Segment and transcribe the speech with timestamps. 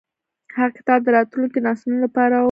[0.55, 2.39] هغه کتاب د راتلونکو نسلونو لپاره و.